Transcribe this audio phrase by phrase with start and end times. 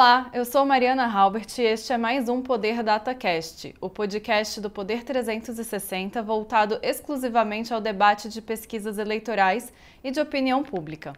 [0.00, 4.70] Olá, eu sou Mariana Halbert e este é mais um Poder DataCast, o podcast do
[4.70, 9.70] Poder 360 voltado exclusivamente ao debate de pesquisas eleitorais
[10.02, 11.12] e de opinião pública.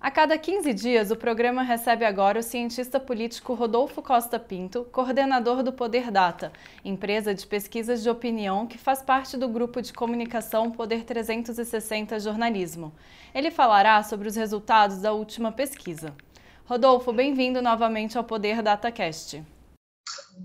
[0.00, 5.62] A cada 15 dias, o programa recebe agora o cientista político Rodolfo Costa Pinto, coordenador
[5.62, 6.50] do Poder Data,
[6.82, 12.90] empresa de pesquisas de opinião que faz parte do grupo de comunicação Poder 360 Jornalismo.
[13.34, 16.14] Ele falará sobre os resultados da última pesquisa.
[16.66, 19.44] Rodolfo, bem-vindo novamente ao Poder DataCast.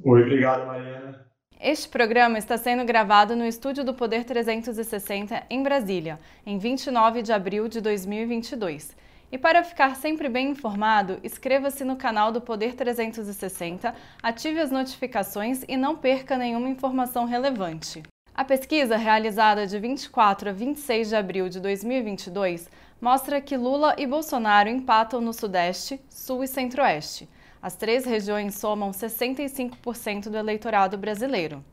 [0.03, 1.25] Oi, obrigado, Mariana.
[1.57, 7.31] Este programa está sendo gravado no estúdio do Poder 360 em Brasília, em 29 de
[7.31, 8.97] abril de 2022.
[9.31, 15.63] E para ficar sempre bem informado, inscreva-se no canal do Poder 360, ative as notificações
[15.69, 18.03] e não perca nenhuma informação relevante.
[18.39, 22.69] A pesquisa, realizada de 24 a 26 de abril de 2022,
[23.01, 27.29] mostra que Lula e Bolsonaro empatam no Sudeste, Sul e Centro-Oeste.
[27.61, 31.63] As três regiões somam 65% do eleitorado brasileiro.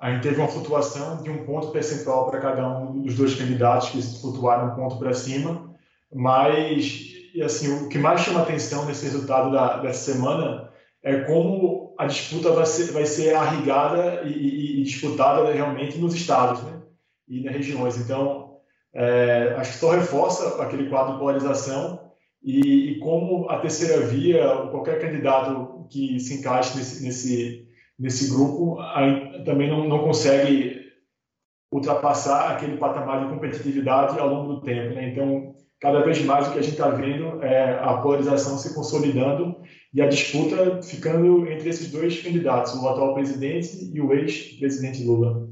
[0.00, 3.90] a gente teve uma flutuação de um ponto percentual para cada um dos dois candidatos
[3.90, 5.77] que flutuaram um ponto para cima,
[6.11, 7.12] mas
[7.45, 12.52] assim o que mais chama atenção nesse resultado da, dessa semana é como a disputa
[12.52, 16.80] vai ser, vai ser arrigada e, e, e disputada realmente nos estados né?
[17.29, 17.98] e nas regiões.
[17.98, 18.56] Então,
[18.95, 22.10] é, acho que só reforça aquele quadro de polarização
[22.42, 27.68] e, e, como a terceira via, qualquer candidato que se encaixe nesse, nesse,
[27.98, 28.78] nesse grupo
[29.45, 30.80] também não, não consegue
[31.73, 34.95] ultrapassar aquele patamar de competitividade ao longo do tempo.
[34.95, 35.11] Né?
[35.11, 39.56] Então, cada vez mais o que a gente está vendo é a polarização se consolidando
[39.92, 45.48] e a disputa ficando entre esses dois candidatos, o atual presidente e o ex-presidente Lula.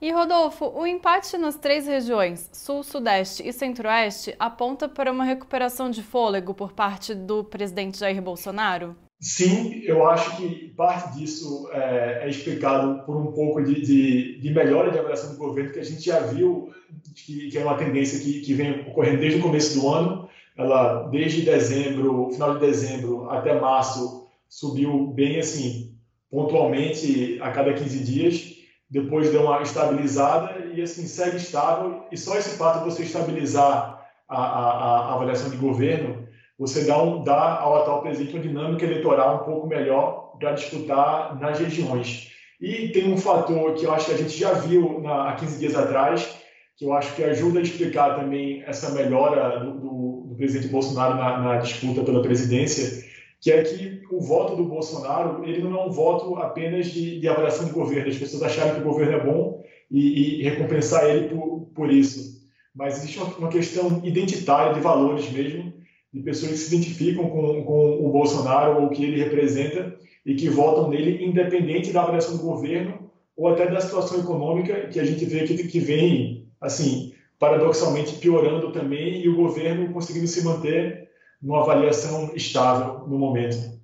[0.00, 5.90] E Rodolfo, o empate nas três regiões, Sul, Sudeste e Centro-Oeste, aponta para uma recuperação
[5.90, 8.94] de fôlego por parte do presidente Jair Bolsonaro?
[9.18, 14.50] Sim, eu acho que parte disso é, é explicado por um pouco de, de, de,
[14.54, 16.72] melhora de avaliação do governo, que a gente já viu
[17.16, 20.28] que, que é uma tendência que, que vem ocorrendo desde o começo do ano.
[20.56, 25.92] Ela, desde dezembro, final de dezembro até março, subiu bem assim,
[26.30, 28.57] pontualmente a cada 15 dias
[28.90, 32.04] depois deu uma estabilizada e assim segue estável.
[32.10, 36.26] E só esse fato de você estabilizar a, a, a avaliação de governo,
[36.58, 41.38] você dá, um, dá ao atual presidente uma dinâmica eleitoral um pouco melhor para disputar
[41.38, 42.30] nas regiões.
[42.60, 45.58] E tem um fator que eu acho que a gente já viu na, há 15
[45.58, 46.36] dias atrás,
[46.76, 51.14] que eu acho que ajuda a explicar também essa melhora do, do, do presidente Bolsonaro
[51.14, 53.04] na, na disputa pela presidência,
[53.40, 57.28] que é que o voto do Bolsonaro ele não é um voto apenas de, de
[57.28, 61.28] avaliação de governo, as pessoas acharem que o governo é bom e, e recompensar ele
[61.28, 62.38] por, por isso.
[62.74, 65.72] Mas existe uma, uma, questão identitária de valores mesmo,
[66.12, 70.34] de pessoas que se identificam com, com o Bolsonaro ou o que ele representa e
[70.34, 75.04] que votam nele independente da avaliação do governo ou até da situação econômica que a
[75.04, 81.07] gente vê que, que vem, assim, paradoxalmente piorando também e o governo conseguindo se manter
[81.40, 83.78] numa avaliação estável no momento.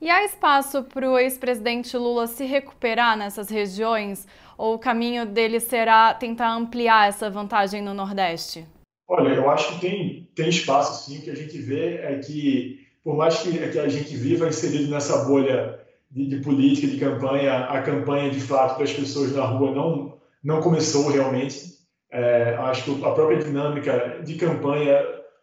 [0.00, 4.26] E há espaço para o ex-presidente Lula se recuperar nessas regiões?
[4.58, 8.66] Ou o caminho dele será tentar ampliar essa vantagem no Nordeste?
[9.08, 11.18] Olha, eu acho que tem, tem espaço sim.
[11.18, 14.90] O que a gente vê é que, por mais que, que a gente viva inserido
[14.90, 15.80] nessa bolha
[16.10, 20.18] de, de política, de campanha, a campanha de fato para as pessoas na rua não,
[20.42, 21.76] não começou realmente.
[22.10, 25.02] É, acho que a própria dinâmica de campanha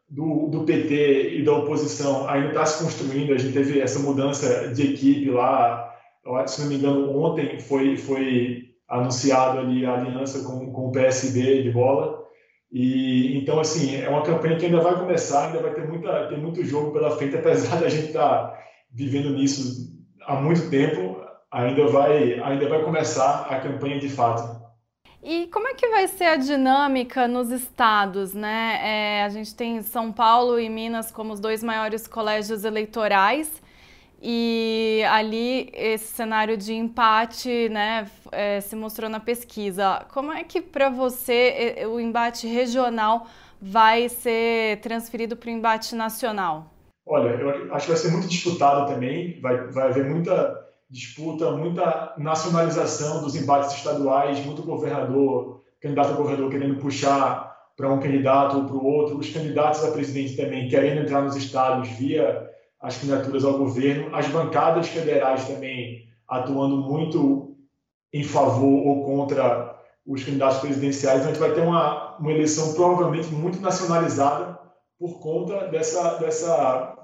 [0.10, 3.34] do, do PT e da oposição ainda está se construindo.
[3.34, 5.92] A gente teve essa mudança de equipe lá,
[6.46, 11.64] se não me engano, ontem foi, foi anunciado ali a aliança com, com o PSB
[11.64, 12.22] de bola.
[12.72, 16.38] E então assim é uma campanha que ainda vai começar, ainda vai ter muita ter
[16.40, 18.60] muito jogo pela frente, apesar da gente estar tá
[18.92, 19.94] vivendo nisso
[20.26, 21.22] há muito tempo,
[21.52, 24.64] ainda vai ainda vai começar a campanha de fato.
[25.24, 28.80] E como é que vai ser a dinâmica nos estados, né?
[28.84, 33.64] É, a gente tem São Paulo e Minas como os dois maiores colégios eleitorais
[34.22, 40.06] e ali esse cenário de empate, né, é, se mostrou na pesquisa.
[40.14, 43.28] Como é que para você o embate regional
[43.62, 46.72] vai ser transferido para o embate nacional?
[47.06, 50.63] Olha, eu acho que vai ser muito disputado também, vai, vai haver muita
[50.94, 58.00] disputa, muita nacionalização dos embates estaduais, muito governador, candidato a governador querendo puxar para um
[58.00, 62.48] candidato ou para o outro, os candidatos a presidente também querendo entrar nos estados via
[62.80, 67.56] as candidaturas ao governo, as bancadas federais também atuando muito
[68.14, 69.76] em favor ou contra
[70.06, 71.22] os candidatos presidenciais.
[71.22, 74.60] Então, a gente vai ter uma, uma eleição provavelmente muito nacionalizada
[75.00, 77.03] por conta dessa, dessa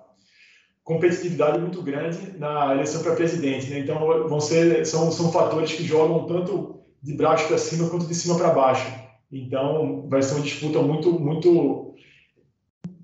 [0.90, 3.70] competitividade muito grande na eleição para presidente.
[3.70, 3.78] Né?
[3.78, 8.16] Então, vão ser, são, são fatores que jogam tanto de baixo para cima quanto de
[8.16, 8.92] cima para baixo.
[9.32, 11.94] Então, vai ser uma disputa muito, muito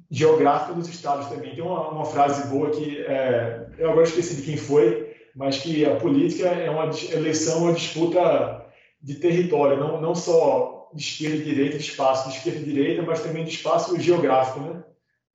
[0.09, 1.53] geográfica dos estados também.
[1.53, 5.85] Tem uma, uma frase boa que é, eu agora esqueci de quem foi, mas que
[5.85, 8.65] a política é uma eleição, uma disputa
[8.99, 13.03] de território, não, não só de esquerda e direita, de espaço de esquerda e direita,
[13.03, 14.83] mas também de espaço geográfico, né?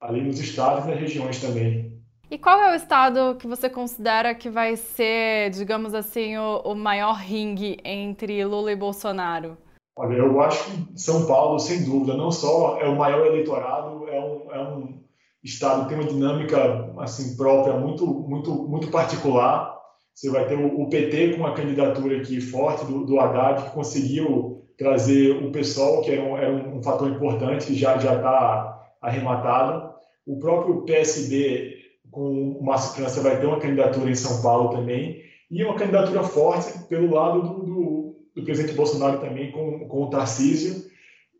[0.01, 2.00] ali nos estados e nas regiões também.
[2.31, 6.75] E qual é o estado que você considera que vai ser, digamos assim, o, o
[6.77, 9.59] maior ringue entre Lula e Bolsonaro?
[9.97, 14.21] Olha, eu acho que São Paulo, sem dúvida, não só é o maior eleitorado, é
[14.21, 15.03] um, é um
[15.43, 19.77] estado que tem uma dinâmica assim própria muito, muito, muito particular.
[20.15, 24.69] Você vai ter o, PT com uma candidatura aqui forte do, do Haddad, que conseguiu
[24.79, 29.91] trazer o PSOL, que era um, era um fator importante, que já está arrematado.
[30.25, 31.80] O próprio PSB
[32.11, 36.23] com o Márcio França vai ter uma candidatura em São Paulo também, e uma candidatura
[36.23, 40.91] forte pelo lado do, do, do presidente Bolsonaro também, com, com o Tarcísio,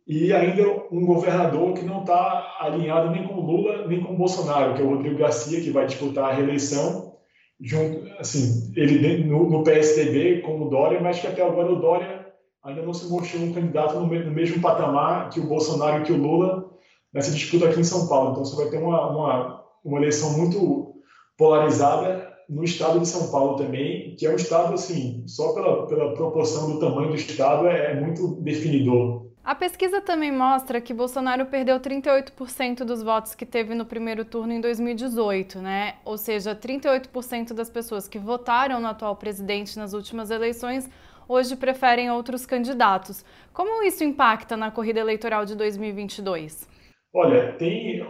[0.07, 4.83] e ainda um governador que não está alinhado nem com Lula, nem com Bolsonaro, que
[4.83, 7.15] é o Rodrigo Garcia, que vai disputar a reeleição,
[7.61, 12.27] junto, assim, ele no, no PSDB com o Dória, mas que até agora o Dória
[12.65, 16.13] ainda não se mostrou um candidato no, no mesmo patamar que o Bolsonaro e que
[16.13, 16.71] o Lula
[17.13, 18.33] nessa disputa aqui em São Paulo.
[18.33, 20.95] Então você vai ter uma, uma uma eleição muito
[21.37, 26.15] polarizada no estado de São Paulo também, que é um estado, assim, só pela, pela
[26.15, 29.31] proporção do tamanho do estado, é, é muito definidor.
[29.43, 34.53] A pesquisa também mostra que Bolsonaro perdeu 38% dos votos que teve no primeiro turno
[34.53, 35.95] em 2018, né?
[36.05, 40.91] Ou seja, 38% das pessoas que votaram no atual presidente nas últimas eleições
[41.27, 43.25] hoje preferem outros candidatos.
[43.53, 46.69] Como isso impacta na corrida eleitoral de 2022?
[47.15, 48.07] Olha, tem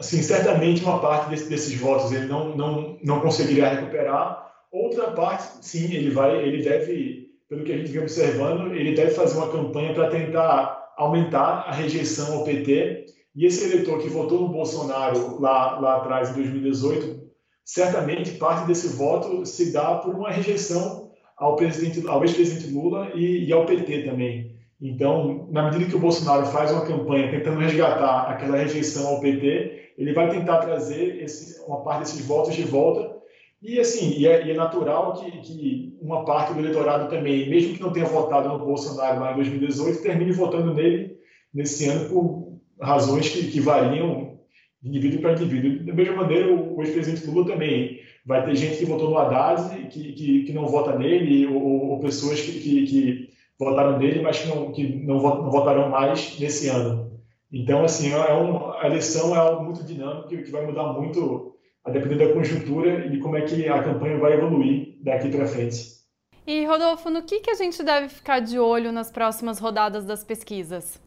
[0.00, 4.50] assim, certamente uma parte desse, desses votos ele não, não, não conseguiria recuperar.
[4.72, 9.10] Outra parte, sim, ele vai, ele deve, pelo que a gente vem observando, ele deve
[9.10, 13.06] fazer uma campanha para tentar aumentar a rejeição ao PT.
[13.36, 17.20] E esse eleitor que votou no Bolsonaro lá, lá atrás, em 2018,
[17.64, 23.44] certamente parte desse voto se dá por uma rejeição ao presidente, ao ex-presidente Lula e,
[23.46, 24.49] e ao PT também.
[24.80, 29.92] Então, na medida que o Bolsonaro faz uma campanha tentando resgatar aquela rejeição ao PT,
[29.98, 33.14] ele vai tentar trazer esse, uma parte desses votos de volta.
[33.60, 37.74] E assim, e é, e é natural que, que, uma parte do eleitorado também, mesmo
[37.74, 41.18] que não tenha votado no Bolsonaro lá em 2018, termine votando nele
[41.52, 44.38] nesse ano por razões que, que variam
[44.82, 45.84] de indivíduo para indivíduo.
[45.84, 50.12] Da mesma maneira, o, ex-presidente Lula também vai ter gente que votou no Haddad que,
[50.12, 54.48] que, que não vota nele, ou, ou pessoas que, que, que, votaram nele, mas que
[54.48, 57.20] não, que não votarão mais nesse ano.
[57.52, 61.90] Então, assim, é um, a eleição é algo muito dinâmico que vai mudar muito a
[61.90, 66.00] depender da conjuntura e de como é que a campanha vai evoluir daqui para frente.
[66.46, 70.24] E, Rodolfo, no que, que a gente deve ficar de olho nas próximas rodadas das
[70.24, 70.98] pesquisas?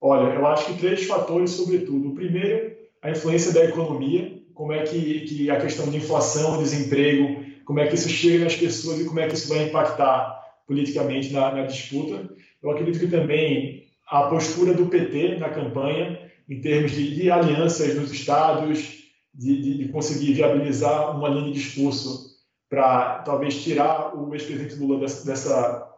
[0.00, 2.08] Olha, eu acho que três fatores, sobretudo.
[2.08, 7.44] O primeiro, a influência da economia, como é que, que a questão de inflação, desemprego,
[7.66, 10.39] como é que isso chega nas pessoas e como é que isso vai impactar
[10.70, 12.30] politicamente na, na disputa.
[12.62, 17.96] Eu acredito que também a postura do PT na campanha, em termos de, de alianças
[17.96, 19.00] nos estados,
[19.34, 22.30] de, de, de, conseguir viabilizar uma linha de discurso
[22.68, 25.88] para talvez tirar o ex-presidente Lula dessa, dessa,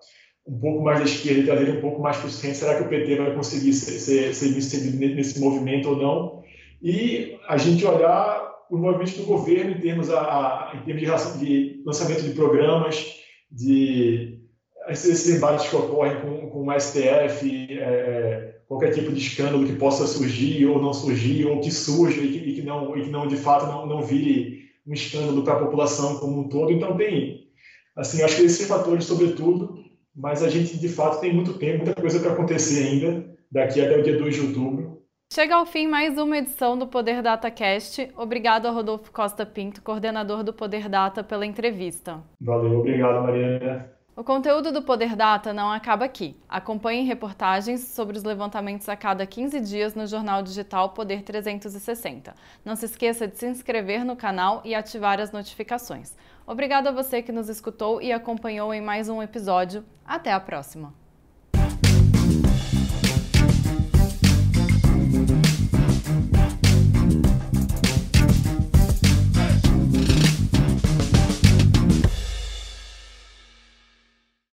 [0.46, 2.56] um pouco mais da esquerda e trazer um pouco mais para o centro.
[2.56, 6.42] Será que o PT vai conseguir ser, ser, ser inserido nesse movimento ou não?
[6.82, 11.44] E a gente olhar o movimento do governo em termos, a, a em termos de,
[11.44, 14.41] de lançamento de programas, de
[14.92, 20.06] esses embates que ocorrem com, com o STF, é, qualquer tipo de escândalo que possa
[20.06, 23.26] surgir ou não surgir, ou que surja e que, e que não, e que não
[23.26, 26.72] de fato não, não vire um escândalo para a população como um todo.
[26.72, 27.48] Então tem,
[27.96, 29.82] assim, acho que esses fatores, sobretudo,
[30.14, 33.98] mas a gente de fato tem muito tempo, muita coisa para acontecer ainda daqui até
[33.98, 35.02] o dia 2 de outubro.
[35.32, 38.06] Chega ao fim mais uma edição do Poder Data Cast.
[38.18, 42.22] Obrigado a Rodolfo Costa Pinto, coordenador do Poder Data, pela entrevista.
[42.38, 43.90] Valeu, obrigado, Mariana.
[44.14, 46.36] O conteúdo do Poder Data não acaba aqui.
[46.46, 52.34] Acompanhe reportagens sobre os levantamentos a cada 15 dias no jornal digital Poder 360.
[52.62, 56.14] Não se esqueça de se inscrever no canal e ativar as notificações.
[56.46, 59.82] Obrigado a você que nos escutou e acompanhou em mais um episódio.
[60.04, 61.01] Até a próxima!